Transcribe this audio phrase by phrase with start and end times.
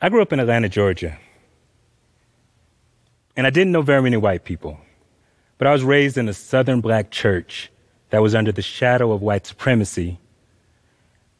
[0.00, 1.18] I grew up in Atlanta, Georgia.
[3.34, 4.78] And I didn't know very many white people.
[5.58, 7.70] But I was raised in a southern black church
[8.10, 10.18] that was under the shadow of white supremacy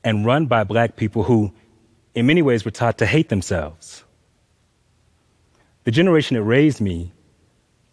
[0.02, 1.52] and run by black people who,
[2.14, 4.04] in many ways, were taught to hate themselves.
[5.84, 7.12] The generation that raised me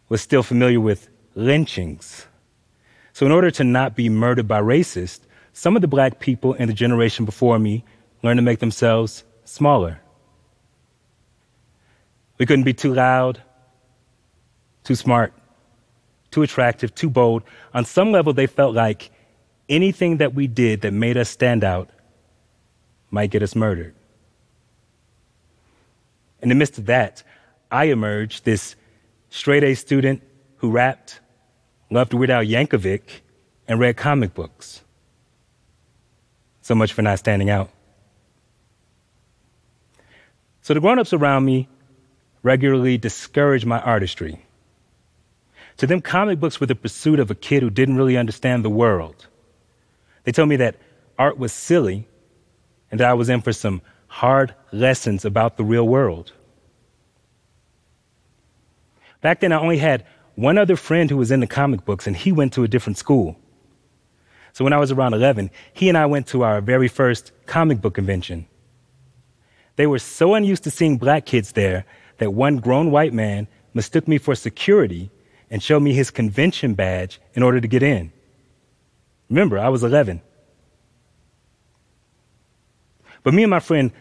[0.08, 2.26] was still familiar with lynchings.
[3.12, 5.22] So, in order to not be murdered by racists,
[5.52, 7.84] some of the black people in the generation before me
[8.24, 10.03] learned to make themselves smaller.
[12.44, 13.42] We couldn't be too loud,
[14.84, 15.32] too smart,
[16.30, 17.44] too attractive, too bold.
[17.74, 19.12] On some level, they felt like
[19.70, 21.90] anything that we did that made us stand out
[23.12, 23.96] might get us murdered.
[26.42, 27.24] In the midst of that,
[27.72, 28.76] I emerged this
[29.30, 30.22] straight A student
[30.58, 31.22] who rapped,
[31.90, 33.22] loved Weird Al Yankovic,
[33.70, 34.82] and read comic books.
[36.62, 37.70] So much for not standing out.
[40.62, 41.70] So the grown ups around me
[42.44, 44.46] regularly discouraged my artistry.
[45.78, 48.70] To them, comic books were the pursuit of a kid who didn't really understand the
[48.70, 49.28] world.
[50.24, 50.76] They told me that
[51.18, 52.08] art was silly
[52.92, 56.32] and that I was in for some hard lessons about the real world.
[59.22, 60.06] Back then, I only had
[60.36, 63.38] one other friend who was into comic books, and he went to a different school.
[64.52, 67.82] So when I was around 11, he and I went to our very first comic
[67.82, 68.46] book convention.
[69.76, 71.86] They were so unused to seeing black kids there
[72.18, 75.10] that one grown white man mistook me for security
[75.50, 78.12] and showed me his convention badge in order to get in.
[79.30, 80.22] Remember, I was 11.
[83.24, 83.92] But me and my friend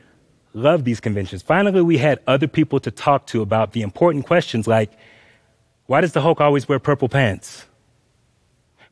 [0.53, 1.43] loved these conventions.
[1.43, 4.93] Finally, we had other people to talk to about the important questions like
[5.87, 7.67] why does the Hulk always wear purple pants?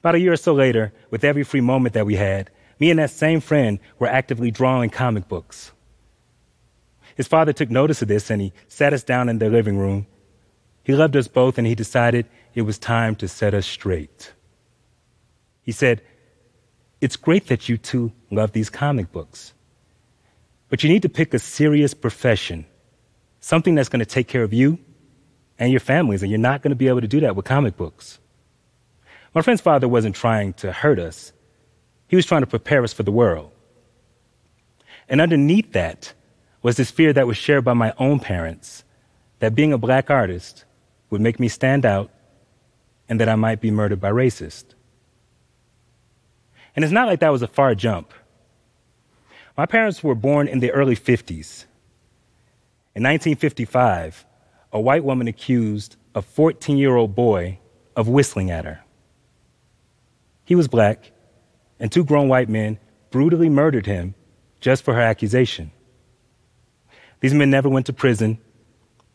[0.01, 2.99] About a year or so later, with every free moment that we had, me and
[2.99, 5.73] that same friend were actively drawing comic books.
[7.21, 10.07] His father took notice of this and he sat us down in their living room.
[10.85, 12.25] He loved us both and he decided
[12.55, 14.33] it was time to set us straight.
[15.61, 16.01] He said,
[17.03, 19.53] It's great that you two love these comic books,
[20.71, 22.65] but you need to pick a serious profession,
[23.41, 24.79] something that's going to take care of you
[25.59, 27.77] and your families, and you're not going to be able to do that with comic
[27.77, 28.19] books.
[29.35, 31.35] My friend's father wasn't trying to hurt us,
[32.09, 33.53] he was trying to prepare us for the world.
[35.07, 36.15] And underneath that
[36.63, 38.85] was this fear that was shared by my own parents
[39.39, 40.65] that being a black artist
[41.09, 42.11] would make me stand out
[43.09, 44.75] and that I might be murdered by racists.
[46.77, 48.13] And it's not like that was a far jump.
[49.57, 51.65] My parents were born in the early 50s.
[52.95, 54.25] In 1955,
[54.73, 57.59] a white woman accused a 14 year old boy
[57.97, 58.81] of whistling at her.
[60.45, 61.13] He was black,
[61.79, 62.79] and two grown white men
[63.11, 64.15] brutally murdered him
[64.61, 65.73] just for her accusation.
[67.21, 68.39] These men never went to prison.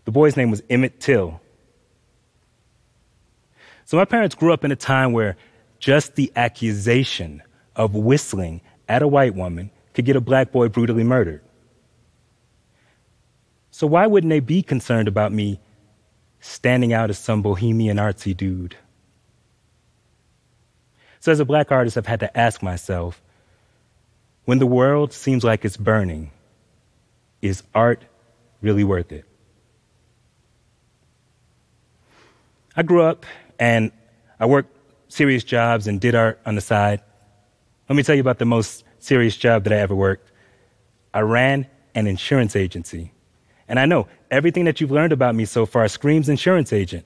[0.06, 1.42] The boy's name was Emmett Till.
[3.86, 5.38] So my parents grew up in a time where
[5.80, 7.42] just the accusation
[7.76, 11.42] of whistling at a white woman could get a black boy brutally murdered.
[13.72, 15.60] So why wouldn't they be concerned about me
[16.40, 18.78] standing out as some bohemian artsy dude?
[21.20, 23.22] So as a black artist, I've had to ask myself,
[24.46, 26.32] when the world seems like it's burning,
[27.42, 28.04] is art
[28.62, 29.26] really worth it?
[32.76, 33.26] I grew up
[33.60, 33.92] and
[34.40, 34.76] I worked
[35.08, 37.02] serious jobs and did art on the side.
[37.88, 40.32] Let me tell you about the most serious job that I ever worked.
[41.14, 43.14] I ran an insurance agency.
[43.68, 47.06] And I know everything that you've learned about me so far screams insurance agent.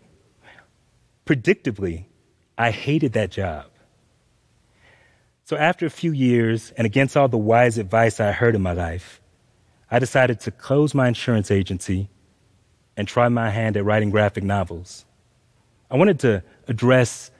[1.25, 2.05] Predictably,
[2.57, 3.65] I hated that job.
[5.45, 8.73] So after a few years, and against all the wise advice I heard in my
[8.73, 9.21] life,
[9.91, 12.09] I decided to close my insurance agency
[12.95, 15.05] and try my hand at writing graphic novels.
[15.89, 17.31] I wanted to address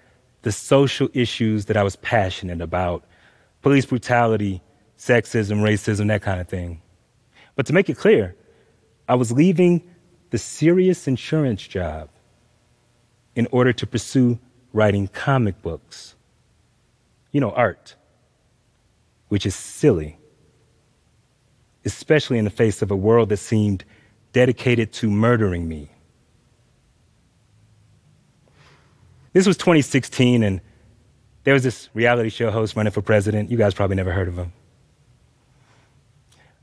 [0.41, 3.03] the social issues that I was passionate about
[3.61, 4.61] police brutality,
[4.97, 6.81] sexism, racism, that kind of thing.
[7.55, 8.35] But to make it clear,
[9.07, 9.83] I was leaving
[10.29, 12.09] the serious insurance job
[13.35, 14.39] in order to pursue
[14.73, 16.15] writing comic books.
[17.31, 17.95] You know, art,
[19.27, 20.18] which is silly,
[21.93, 23.83] especially in the face of a world that seemed
[24.33, 25.89] dedicated to murdering me.
[29.33, 30.61] This was 2016, and
[31.43, 33.51] there was this reality show host running for president.
[33.51, 34.53] You guys probably never heard of him.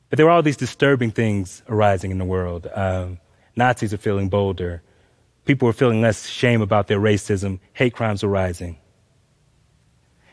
[0.09, 2.69] But there were all these disturbing things arising in the world.
[2.75, 3.19] Um,
[3.57, 4.83] Nazis are feeling bolder.
[5.45, 7.61] People were feeling less shame about their racism.
[7.73, 8.79] Hate crimes were rising.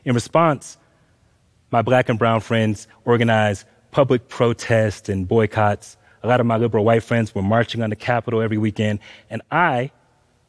[0.05, 0.77] In response,
[1.71, 6.85] my black and brown friends organized public protests and boycotts a lot of my liberal
[6.85, 8.99] white friends were marching on the Capitol every weekend,
[9.29, 9.91] and I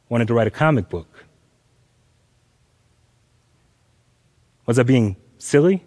[0.07, 1.25] wanted to write a comic book.
[4.65, 5.83] Was I being silly?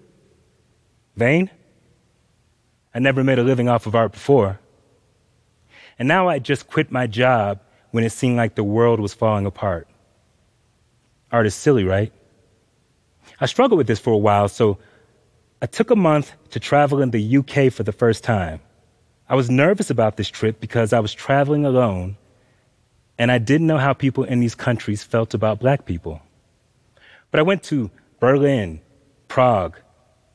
[1.17, 1.51] Vain?
[2.95, 4.61] I never made a living off of art before.
[5.99, 7.61] And now I just quit my job
[7.91, 9.89] when it seemed like the world was falling apart.
[11.33, 12.13] Art is silly, right?
[13.41, 14.79] I struggled with this for a while, so
[15.61, 18.61] I took a month to travel in the UK for the first time.
[19.29, 22.17] I was nervous about this trip because I was traveling alone
[23.19, 26.23] and I didn't know how people in these countries felt about black people.
[27.33, 27.91] But I went to
[28.21, 28.81] Berlin,
[29.27, 29.77] Prague,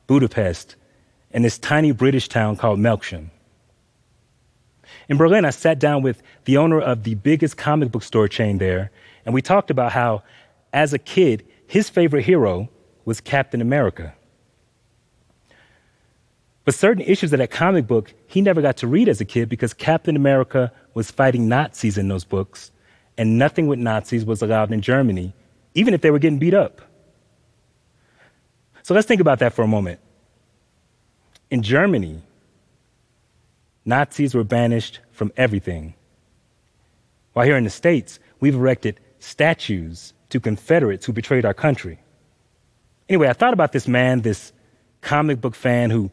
[0.06, 0.76] Budapest,
[1.30, 3.30] and this tiny British town called Melksham.
[5.08, 8.58] In Berlin, I sat down with the owner of the biggest comic book store chain
[8.58, 8.90] there,
[9.24, 10.22] and we talked about how,
[10.72, 12.68] as a kid, his favorite hero
[13.06, 14.14] was Captain America.
[16.64, 19.48] But certain issues of that comic book he never got to read as a kid
[19.48, 22.70] because Captain America was fighting Nazis in those books,
[23.18, 25.34] and nothing with Nazis was allowed in Germany,
[25.74, 26.80] even if they were getting beat up.
[28.82, 30.00] So let's think about that for a moment.
[31.50, 32.22] In Germany,
[33.84, 35.94] Nazis were banished from everything.
[37.34, 41.98] While here in the States, we've erected statues to Confederates who betrayed our country.
[43.08, 44.52] Anyway, I thought about this man, this
[45.02, 46.10] comic book fan who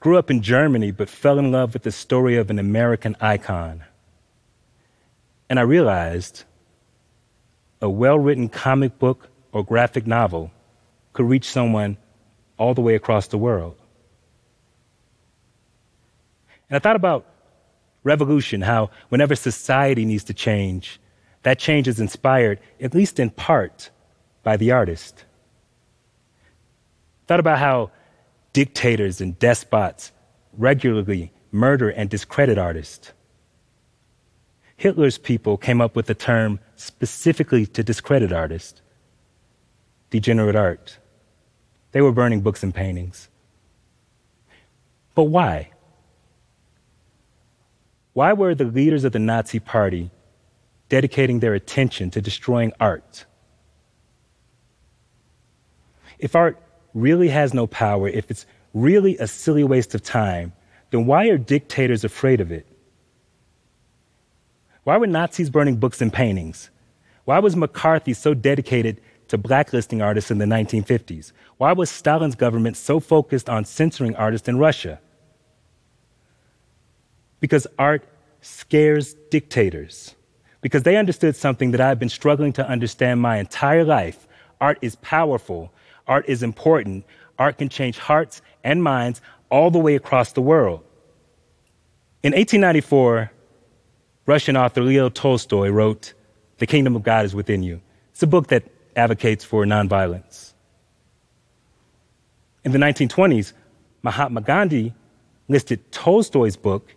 [0.00, 3.84] grew up in Germany but fell in love with the story of an American icon.
[5.48, 6.44] And I realized
[7.82, 10.50] a well written comic book or graphic novel
[11.12, 11.96] could reach someone
[12.56, 13.76] all the way across the world.
[16.68, 17.26] And I thought about
[18.04, 21.00] revolution, how whenever society needs to change,
[21.42, 23.90] that change is inspired, at least in part,
[24.42, 25.24] by the artist.
[27.26, 27.90] Thought about how
[28.52, 30.12] dictators and despots
[30.56, 33.12] regularly murder and discredit artists.
[34.76, 38.80] Hitler's people came up with the term specifically to discredit artists
[40.10, 40.98] degenerate art.
[41.92, 43.28] They were burning books and paintings.
[45.14, 45.70] But why?
[48.12, 50.10] Why were the leaders of the Nazi Party
[50.88, 53.24] dedicating their attention to destroying art?
[56.18, 56.60] If art
[56.94, 60.52] really has no power, if it's really a silly waste of time,
[60.90, 62.66] then why are dictators afraid of it?
[64.84, 66.70] Why were Nazis burning books and paintings?
[67.24, 71.32] Why was McCarthy so dedicated to blacklisting artists in the 1950s?
[71.58, 75.00] Why was Stalin's government so focused on censoring artists in Russia?
[77.38, 78.04] Because art
[78.40, 80.14] scares dictators.
[80.60, 84.26] Because they understood something that I've been struggling to understand my entire life.
[84.60, 85.72] Art is powerful
[86.10, 87.04] Art is important.
[87.38, 90.80] Art can change hearts and minds all the way across the world.
[92.24, 93.30] In 1894,
[94.26, 96.12] Russian author Leo Tolstoy wrote,
[96.58, 97.80] The Kingdom of God is Within You.
[98.10, 98.64] It's a book that
[98.96, 100.52] advocates for nonviolence.
[102.64, 103.52] In the 1920s,
[104.02, 104.92] Mahatma Gandhi
[105.48, 106.92] listed Tolstoy's book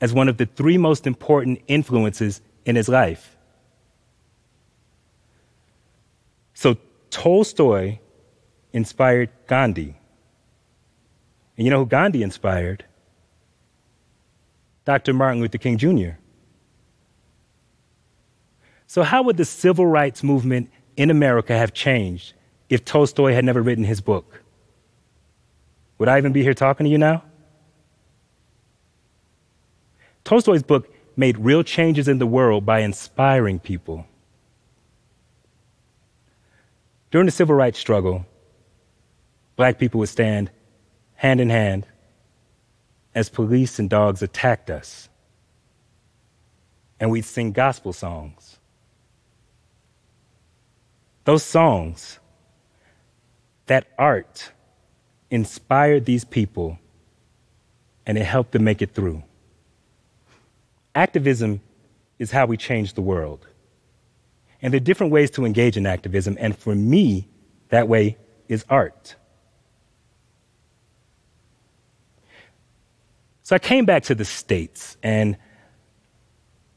[0.00, 3.36] as one of the three most important influences in his life.
[6.54, 6.76] So
[7.10, 8.00] Tolstoy
[8.76, 9.96] inspired Gandhi.
[11.56, 12.84] And you know who Gandhi inspired?
[14.84, 15.14] Dr.
[15.14, 16.18] Martin Luther King Jr.
[18.86, 22.34] So, how would the civil rights movement in America have changed
[22.68, 24.42] if Tolstoy had never written his book?
[25.96, 27.24] Would I even be here talking to you now?
[30.22, 34.06] Tolstoy's book made real changes in the world by inspiring people.
[37.10, 38.26] During the civil rights struggle,
[39.56, 40.50] black people would stand
[41.14, 41.86] hand in hand
[43.14, 45.08] as police and dogs attacked us.
[47.00, 48.58] And we'd sing gospel songs.
[51.24, 52.18] Those songs,
[53.66, 54.52] that art,
[55.30, 56.78] inspired these people
[58.06, 59.22] and it helped them make it through.
[60.94, 61.60] Activism
[62.18, 63.46] is how we change the world.
[64.62, 67.28] And there are different ways to engage in activism, and for me,
[67.68, 68.16] that way
[68.48, 69.16] is art.
[73.46, 75.36] So I came back to the States and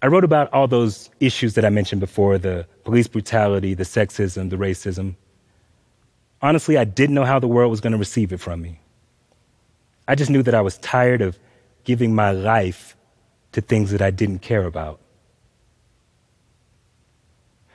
[0.03, 4.51] I wrote about all those issues that I mentioned before the police brutality, the sexism,
[4.51, 5.15] the racism.
[6.43, 8.79] Honestly, I didn't know how the world was going to receive it from me.
[10.07, 11.39] I just knew that I was tired of
[11.85, 12.95] giving my life
[13.53, 14.99] to things that I didn't care about.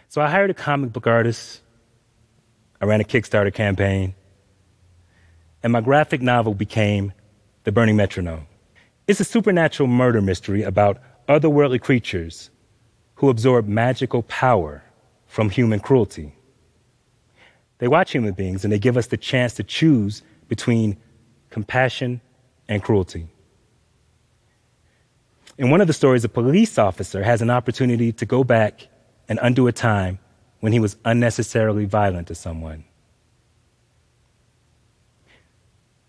[0.09, 1.63] So I hired a comic book artist.
[2.81, 4.15] I ran a Kickstarter campaign.
[5.65, 7.13] And my graphic novel became
[7.65, 8.47] The Burning Metronome.
[9.07, 12.51] It's a supernatural murder mystery about otherworldly creatures
[13.17, 14.83] who absorb magical power
[15.27, 16.35] from human cruelty.
[17.79, 20.97] They watch human beings and they give us the chance to choose between
[21.51, 22.21] compassion
[22.69, 23.27] and cruelty.
[25.59, 28.89] In one of the stories, a police officer has an opportunity to go back
[29.29, 30.19] and undo a time
[30.61, 32.85] when he was unnecessarily violent to someone.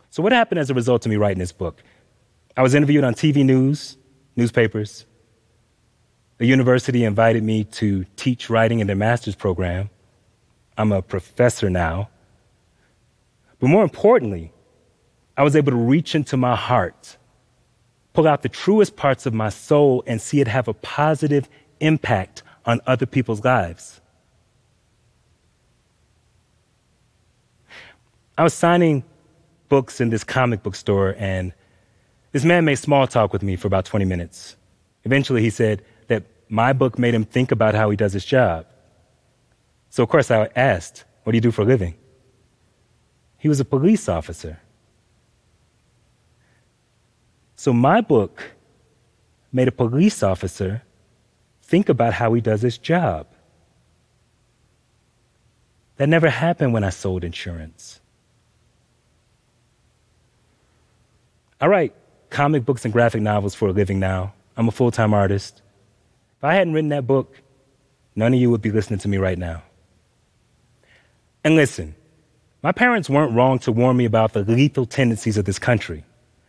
[0.09, 1.83] So, what happened as a result of me writing this book?
[2.57, 3.97] I was interviewed on TV news,
[4.35, 5.05] newspapers.
[6.37, 9.89] The university invited me to teach writing in their master's program.
[10.77, 12.09] I'm a professor now.
[13.59, 14.53] But more importantly,
[15.37, 17.17] I was able to reach into my heart,
[18.13, 21.49] pull out the truest parts of my soul, and see it have a positive
[21.81, 23.99] impact on other people's lives.
[28.37, 29.03] I was signing
[29.67, 31.53] books in this comic book store, and
[32.35, 34.57] this man made small talk with me for about 20 minutes.
[35.05, 38.65] Eventually, he said that my book made him think about how he does his job.
[39.89, 41.95] So, of course, I asked, What do you do for a living?
[43.37, 44.59] He was a police officer.
[47.55, 48.43] So, my book
[49.53, 50.83] made a police officer
[51.63, 53.27] think about how he does his job.
[55.95, 58.01] That never happened when I sold insurance.
[61.61, 61.93] I write
[62.35, 64.33] comic books and graphic novels for a living now.
[64.57, 65.61] I'm a full time artist.
[66.37, 67.33] If I hadn't written that book,
[68.13, 69.63] none of you would be listening to me right now.
[71.45, 71.95] And listen,
[72.61, 76.03] my parents weren't wrong to warn me about the lethal tendencies of this country.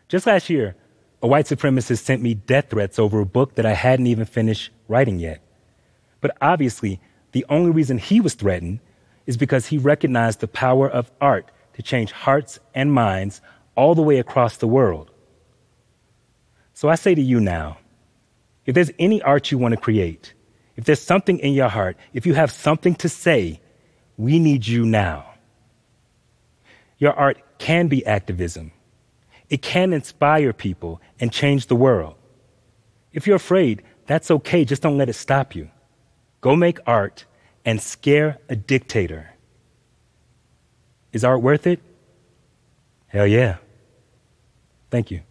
[0.09, 0.75] Just last year,
[1.23, 4.73] a white supremacist sent me death threats over a book that I hadn't even finished
[4.89, 5.41] writing yet.
[6.21, 7.01] But obviously,
[7.31, 8.81] the only reason he was threatened
[9.25, 13.41] is because he recognized the power of art to change hearts and minds
[13.77, 15.13] all the way across the world.
[16.77, 17.79] So I say to you now
[18.67, 20.35] if there's any art you want to create,
[20.77, 23.61] if there's something in your heart, if you have something to say,
[24.19, 25.25] we need you now.
[26.99, 28.73] Your art can be activism.
[29.49, 32.15] It can inspire people and change the world.
[33.15, 35.71] If you're afraid, that's okay, just don't let it stop you.
[36.43, 37.25] Go make art
[37.65, 39.31] and scare a dictator.
[41.11, 41.81] Is art worth it?
[43.07, 43.57] Hell yeah.
[44.91, 45.23] Thank you.